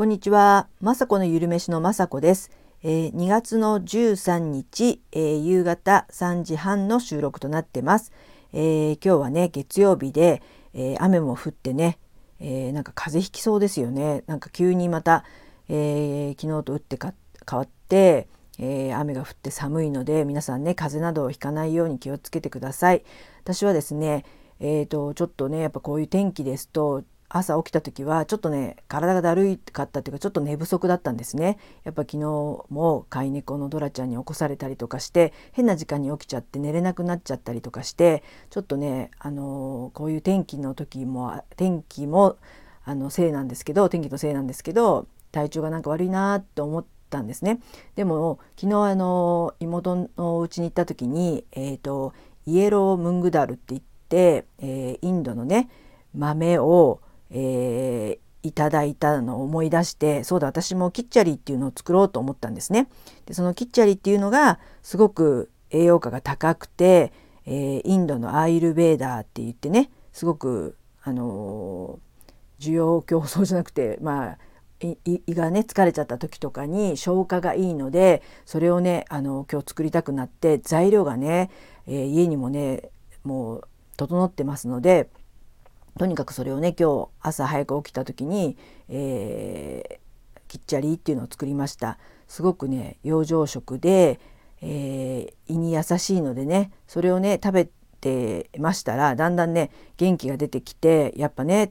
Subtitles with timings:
[0.00, 0.66] こんにちは。
[0.80, 2.50] まさこのゆるめしのまさこです。
[2.82, 8.10] えー、2月の13日、えー、夕方3時半の収録となってます。
[8.54, 10.40] えー、今日はね、月曜日で、
[10.72, 11.98] え雨も降ってね、
[12.38, 14.24] えなんか風邪ひきそうですよね。
[14.26, 15.22] なんか急にまた、
[15.68, 17.12] え昨日と打ってか
[17.46, 18.26] 変わって、
[18.58, 23.04] え雨が降って寒いので、皆さんね、風邪などをひかないように気をつけてください。
[23.42, 24.24] 私はですね、
[24.60, 31.58] えーとちょっとねやっぱこういう天気ですと朝起きた時はちょっとね体がだるいかったっていうかちょっと寝不足だったんですね。
[31.84, 32.18] やっぱ昨日
[32.68, 42.36] も飼い猫のドラちゃんに起こされたりとかして変な時間に起きちゃって寝れなくなっちゃったりとかしてちょっとねあのこういう天気の時も天気も
[42.84, 47.60] あのせいなんですけど天気のせいなんですけど体調がなんか悪いなと思ったんですね。
[47.94, 52.12] でも昨日あの妹の家に行った時にえっ、ー、と
[52.46, 55.70] イエロームングダルって言って、えー、インドのね
[56.12, 62.88] 豆をえー、いただいたのを思い出してそうだ私もキッチャリっていうのを作ろうと思ったんですね。
[63.26, 67.12] でそのキッチャリっていうのがすごく栄養価が高くて、
[67.46, 74.38] えー、インドのアイルベーダーって言ってねすごくあのー、需要競争じゃなくてまあ
[74.82, 81.50] 胃がね疲れちゃった時とかに消化がいいのでそれをねあの今日作りたくなって材料がね、
[81.86, 82.90] えー、家にもね
[83.22, 85.10] もう整ってますので
[86.00, 88.56] とにかくそれをね今日朝早く起きた時に、
[88.88, 91.98] えー、キッチャリーっていうのを作りました。
[92.26, 94.18] すごくね養生食で、
[94.62, 97.68] えー、胃に優しいのでねそれをね食べ
[98.00, 101.70] てましたらだんだんね元気が出てきてやっぱね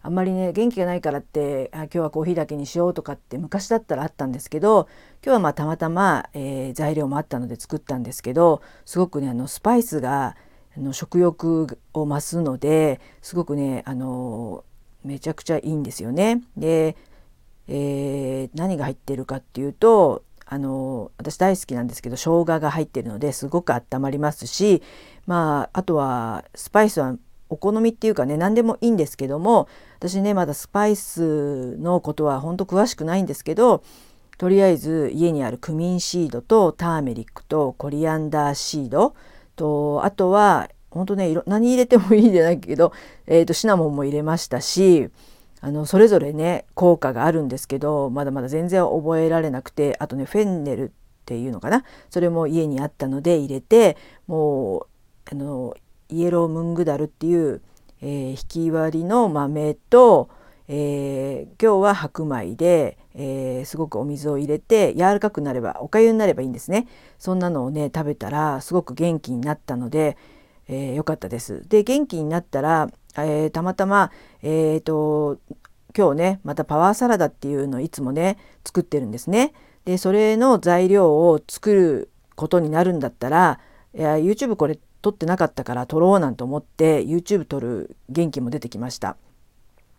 [0.00, 4.88] あんまりね元気がないからってあ今日はコーヒーだけにしようとかって昔だったらあったんですけど
[5.22, 10.34] 今日はまあたまたま、えー、材料もあったので作ったんですけどすごくねあのスパイスが
[10.80, 14.64] の食欲を増すのですごくねあの
[15.04, 16.42] めちゃくちゃいいんですよね。
[16.56, 16.96] で、
[17.68, 24.82] えー、何が入ってるかっていうとあの私大好きなんですけど生姜が入ってるのですごく温まりますし
[25.26, 27.16] まああとはスパイスは
[27.48, 29.68] お好みっていうかね何でもいいんですけども
[29.98, 33.82] 私ねまだスパイスのことは本当詳しくないんですけど
[34.36, 39.14] とりあえず家にあるクミンシードとターメリックとコリアンダーシード
[39.56, 42.92] とあとは本当ね何入れてもいいんじゃないけど、
[43.26, 45.10] えーと、シナモンも入れましたし
[45.60, 50.90] あのそれぞれね効果があるんですけどまだまだ全然覚えられなくてあとねフェンネルっ
[51.24, 51.84] ていうのかな？
[52.10, 54.86] それも家にあったので入れてもう
[55.32, 55.74] あの
[56.10, 57.62] イエロームングダルっていう、
[58.02, 60.28] えー、引き割りの豆と、
[60.68, 66.86] えー、今日は白米で、えー、すごくお水を入れて柔らかくなればおかゆになればいいんですね
[67.18, 70.16] そんなのをね食べたらすごく元気になったので、
[70.68, 71.62] えー、よかったです。
[71.68, 74.10] で元気になったら、えー、たまたま、
[74.42, 75.38] えーと、
[75.96, 79.52] 今日ねまたパワーサラダっていうのをいつもね作ってるんですね。
[79.84, 83.60] でそれの材料を作ることになるんだったら
[83.94, 89.18] いや YouTube これ撮ってなかったから撮ろうなんて思って YouTube 撮る元気も出てきました。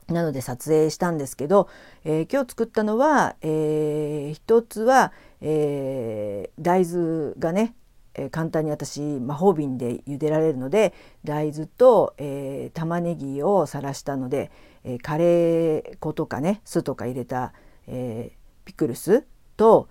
[0.07, 1.67] なので撮影したんですけど、
[2.03, 5.11] えー、今日作ったのは、えー、一つは、
[5.41, 7.75] えー、大豆がね
[8.15, 10.93] えー、簡単に私魔法瓶で茹でられるので
[11.23, 14.51] 大豆と、えー、玉ねぎをさらしたので、
[14.83, 17.53] えー、カレー粉とかね酢とか入れた、
[17.87, 18.31] え
[18.63, 19.25] ピクルス
[19.57, 19.89] と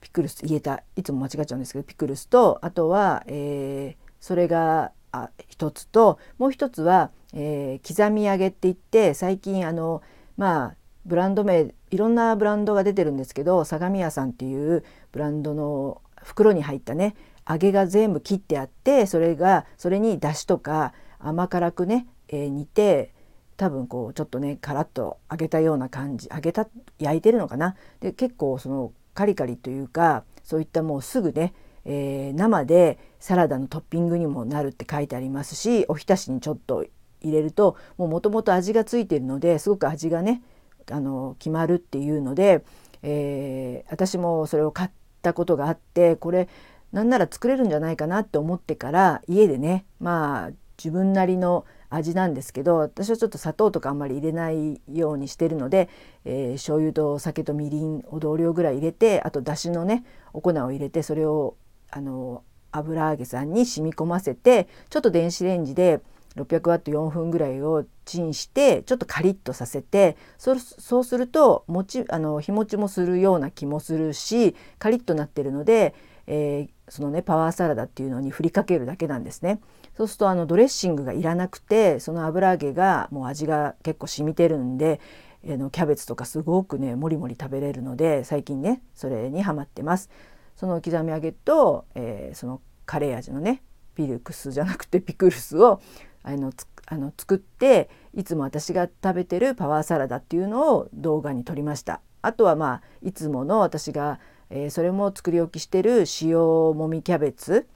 [0.00, 10.02] ピクルス入れたいつも間違っちゃうんですけどピクルスとあとは、えそれがあ一つともう一つは、えー刻み揚げって言って最近あの
[10.36, 17.14] まあブランド名いろんなブランドが出てるんですけど相模屋さんっていうブランドの袋に入ったね
[17.46, 23.12] 揚げが全部切ってあってそれがそれにだしとか甘辛くね、えー、煮て
[23.56, 26.66] 多分こうちょっとねカラッと揚げたような感じ揚げた
[26.98, 27.76] 焼いてるのかな？
[28.00, 31.52] で結構そのカリカリというかそういったもうすぐね、
[31.84, 36.84] えー、生でサラダのトッピングにもなるって書いてありますしおひたしにちょっと
[37.24, 40.42] 入れるともともと味がついてるのですごく味がね
[40.90, 42.64] あの決まるっていうので、
[43.02, 44.90] えー、私もそれを買っ
[45.22, 46.48] たことがあってこれ
[46.92, 55.88] なんなら作れるんじゃないかなって思ってから家でねまあ自分なりの味なんですけど私はちょっと砂糖とかあんまり入れないようにしてるので、
[56.24, 61.56] えー、醤油と酒とみりんを同量ぐらい入れてあとだしのねお粉を入れてそれを
[61.90, 66.00] あの油揚げさんに染み込ませてちょっと電子レンジで
[66.36, 75.94] 600ワット4分ぐらいをチンしてちょっとカリッとさせてそうするともちあの日持ちもするような気もするしカリッとなってるので、
[76.26, 79.60] えー、そのねパワーサラダっていうのに振りかけるだけなんですね。
[79.96, 85.00] そうするとあのドレッシングがいらなくてその油揚げがもう味が結構染みてるんで、
[85.46, 90.10] あのキャベツとかすごくねもりもり食べれるので最近ねそれにハマってます。
[90.56, 93.62] その刻み揚げと、えー、そのカレー味のね
[93.94, 95.80] ピルクスじゃなくてピクルスを
[96.24, 96.52] あの
[96.86, 102.00] あの作っていつも私が食べてるパワーサラダっていうのを動画に撮りました。
[102.22, 104.18] あとはまあいつもの私が、
[104.50, 107.66] えー、それも作り置きしてる塩もみキャベツ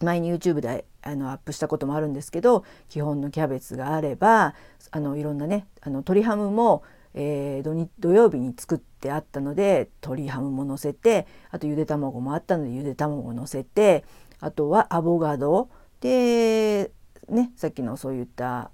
[0.00, 4.54] 前に YouTube であのアップしたこともあるんですけど基本のキャベツがあれば
[4.90, 6.82] あのいろんなねあの鶏ハムも、
[7.14, 14.04] えー、土曜日に作ってあったので鶏ハムも乗せてあとゆで卵もあったのでゆで卵を乗せて
[14.40, 15.70] あとはアボガド
[16.00, 16.90] で
[17.28, 18.70] ねさっきのそういった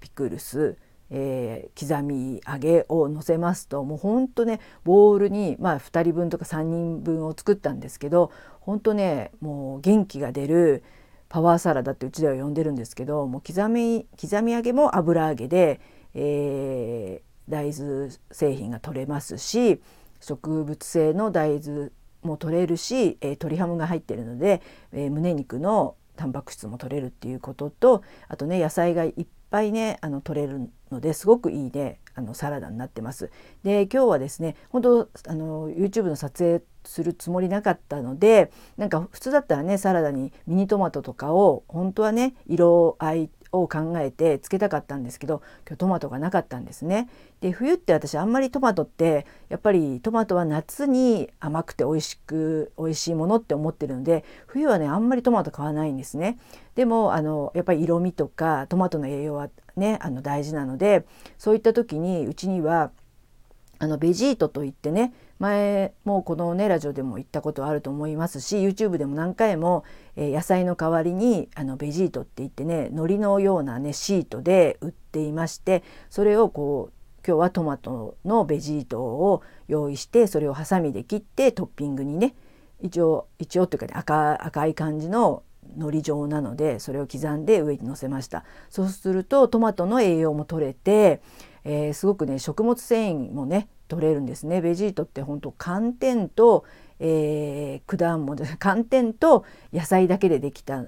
[0.00, 0.76] ピクルス、
[1.10, 8.30] えー、刻み揚げを乗せますともうほんとねボウルにまあ2人分とか3人分を作ったんですけど
[8.60, 10.82] ほんとねもう元気が出る
[11.28, 15.80] パワーサラダってうちでは呼んでるんですけどもう刻み刻み揚げも油揚げで、
[16.14, 19.80] えー、大豆製品が取れますし
[20.20, 21.90] 植物性の大豆
[22.22, 33.30] も取れるし、えー、鶏ハムが入ってるので、えー、胸肉のタンパク質も取れるっていうこととあとね野菜がいっぱいねあの取れるのですごくいいねあのサラダになってます。
[33.62, 47.08] で今日はですね本当あの YouTube の撮影するつもりなかったのでなんか普通だったらねサラダにミニトマトとかを本当はね色合いを考えてつけたかったんですけど今日トマトがなかったんですね。
[47.40, 56.38] で冬って私あんまりトマトってやっぱりトマトは夏に甘くて美味しく美味しいものって思ってるので冬はねあんまりトマト買わないんですね。
[56.74, 61.06] でもあのやっぱり色味とかトマトの栄養はねあの大事なので
[61.38, 62.90] そういった時にうちには
[63.78, 69.84] あのベジートといってね前もこのねラジオでも言ったことあると思いますし YouTube でも何回も、
[70.16, 82.34] え、野菜の代わりにあのベジートって言ってね海苔のようなねシートで売っていましてそれをこう今日はトマトのベジートを用意してそれをハサミで切ってトッピングにね
[82.80, 85.42] 一応一応っていうか、ね、赤赤い感じの
[85.76, 88.44] 海苔状なのでそれを刻んで上にのせました。
[88.70, 91.20] そうするとトマトの栄養も取れて、
[91.64, 96.64] えー、すごくね食物繊維もね取れるんですねベジートって本当寒天と、
[97.00, 100.84] えー、果物 寒天と野菜だけでできた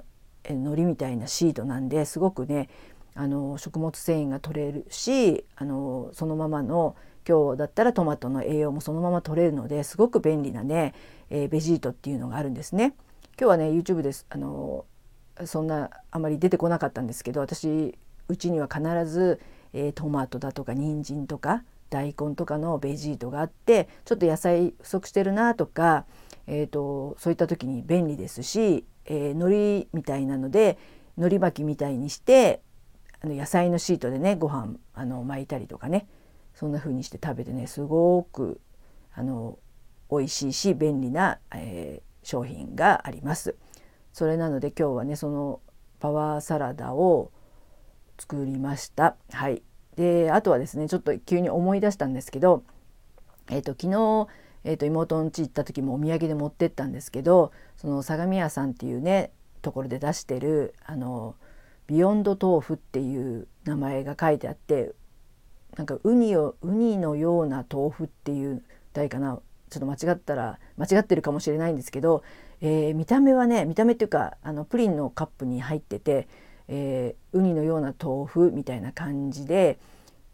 [0.48, 2.68] 海苔みたいなシートなんですごくね
[3.14, 6.94] あの食物繊維が取れるしあのそのままの
[7.28, 10.94] 今日だったらトマトの栄養もそのまま取れるのですごく便利なね、
[11.28, 12.94] えー、ベジートっていうのがあるんですね。
[13.38, 14.84] 今日はね YouTube ですあの
[15.44, 17.98] そんなあまり出てこなかったんですけど私
[18.28, 19.40] うちには必ず、
[19.72, 26.06] えー、トマトだとか人参とか大根とかのベジートがあってちょっと野菜不足してるなとか、
[26.46, 30.78] えーと、そういった時に便利ですし、えー、海苔みたいなので
[31.16, 32.62] 海苔巻きみたいにして
[33.20, 36.08] あの野菜のシートでねご飯あの巻いたりとかね
[36.54, 38.60] そんな風にして食べてねすごく
[39.14, 39.58] あの
[40.10, 43.56] 美味しいし便利な、えー、商品があります。
[44.12, 45.60] それなので今日はねその
[46.00, 47.30] パワーサラダを
[48.18, 49.16] 作りました。
[49.30, 49.62] はい、
[49.96, 52.62] であとはですねちょっと急に思い出したんですけど、
[53.50, 54.28] えーと、昨日、
[54.64, 59.32] えーと、妹の家行った時もお土産で持ってったんですけどその相模屋さんっていうね
[59.62, 61.34] ところで出してるあの
[61.86, 64.92] ビヨンド豆腐っていう名前が書いてあって
[65.76, 72.22] なんかウニをウニのような豆腐っていう題かなちょっと間違ったら間違ってるかもしれないんですけど、
[72.60, 76.28] えー、見た目はね見た目っていうかあのプリンのカップに入ってて
[76.72, 79.78] えー、ウニのような豆腐みたいな感じで、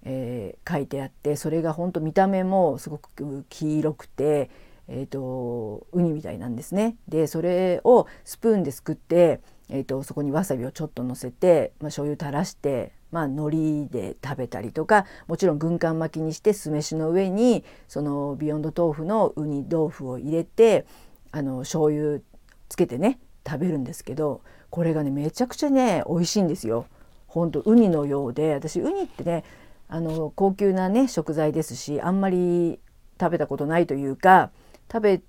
[0.03, 4.51] えー、書いてあってそれが本当見た目もすごく黄色くて、
[4.87, 6.97] えーと、ウニみたいなんですね。
[7.09, 9.41] でそれをスプーンですくって、
[9.71, 20.87] えーと、そこにわさびをちょっとのせて、まあ、醤油垂らして、まあ、海苔で食べたりとかもちろん軍艦巻きにして酢飯の上にそのビヨンド豆腐のウニ豆腐を入れて
[21.33, 22.21] あの醤油
[22.69, 26.87] つけてね食べるんですけどこれがねめちゃくちゃね美味しいんですよ。
[27.27, 29.45] ほんとウニのようで私ウニってね
[29.89, 32.81] あの高級なね食材ですしあんまり
[33.21, 34.51] 食べたことないというか
[34.91, 35.23] 食べ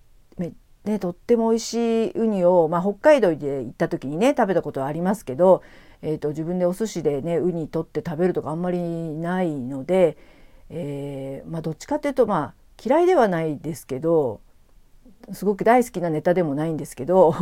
[0.87, 1.73] ね、とっても美味し
[2.05, 5.61] いウニを、まあ、北海道で行った時にね食べたことはありますけど、
[6.01, 10.17] えーと、自分でお寿司でねウニ取って食べるとかあんまりないので、
[10.69, 14.39] えー、まあ、どっちかっていうとまあ嫌いではないですけど
[15.33, 17.33] すごく大好きなネタでもないんですけど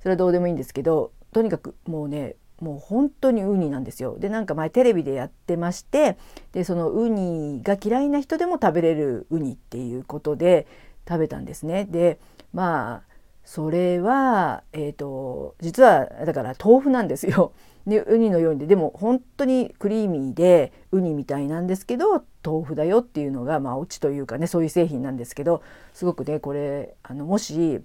[0.00, 4.16] それはどうでもいいんですけどとにかくもうねもう本当にウニなんですよ。
[4.18, 6.16] でなんか前テレビでやってまして
[6.52, 10.66] でそのウニが嫌いな人でも食べれるウニっていうことで
[11.06, 11.86] 食べたんですね。
[11.90, 12.18] で
[12.52, 13.14] まあ
[13.44, 17.52] それは、えーと、実はだから豆腐なんですよ。
[17.86, 25.60] でウニのようにででも本当にクリーミーでウニみたいなんですけど豆腐だよっていうのがまあオチというかねそういう製品なんですけど
[25.92, 27.82] すごくねこれあのもし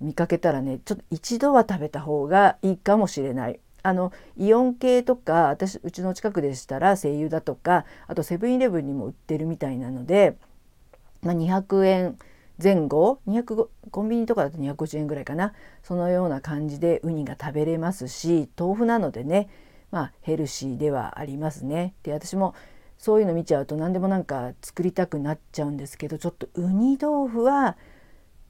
[0.00, 3.60] 見かけたらねちょっと一度は食べた方がいいかもしれない。
[3.82, 10.36] あのイオン系とか私うちの近くでしたら声優だとかあとセブンイレブンにも売ってるみたいなので、
[11.22, 12.18] まあ、200円
[12.60, 15.52] 前後？200コンビニとかだと250円ぐらいかな？
[15.84, 19.48] そのような感じでウニが食べれますし豆腐なのでね
[19.92, 21.94] まあヘルシーではありますね。
[22.02, 22.54] で私も
[22.98, 27.76] そういうの見ちゃうと何でもなんか作りたくなっちゃうんですけどちょっとウニ豆腐は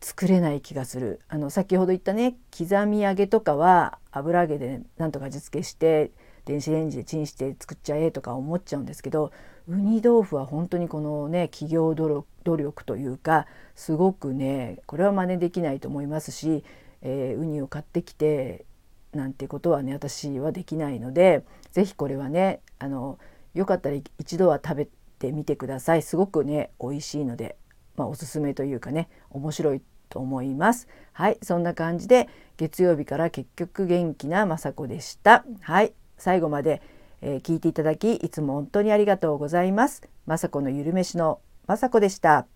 [0.06, 1.18] 作れない気がする。
[1.26, 6.12] あの先ほど言ったね刻み揚げとかは油揚げでなんとか味付けして
[6.44, 9.32] 電子レンジでチンして作っちゃえとか思っちゃうんですけど
[9.66, 12.24] ウニ豆腐は本当にこのね企業努
[12.56, 16.62] 力というかすごくねこれは真似できないと思いますし、
[17.02, 18.64] えー、ウニを買ってきて
[19.12, 23.18] なんてことはね私はできないので是非これはねあの
[23.54, 26.02] よかったら一度は食べてみてください。
[26.02, 27.56] すごくね美味しいので、
[27.96, 36.82] まあ、おすすめというかね面白いと思いますはいそんな感じで月曜日から結局元気な雅子でしたはい最後まで、
[37.20, 40.02] えー、聞いていただきいつも本当にありがとうございます。
[40.26, 42.46] 雅子のゆるめしの雅子でした。